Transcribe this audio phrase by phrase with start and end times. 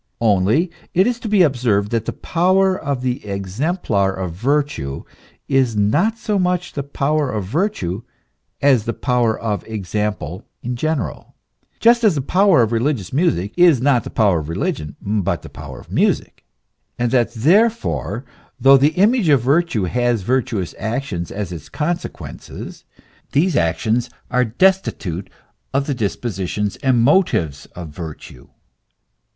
[0.19, 5.03] Only it is to be observed that the power of the exemplar of virtue
[5.47, 8.01] is not so much the power of virtue
[8.63, 11.35] as the power of ex ample in general,
[11.79, 15.49] just as the power of religious music is not the power of religion, but the
[15.49, 16.43] power of music;*
[16.97, 18.25] and that therefore,
[18.59, 22.85] though the image of virtue has virtuous actions as its consequences,
[23.33, 25.29] these actions are destitute
[25.75, 28.47] of the dispositions and motives of virtue.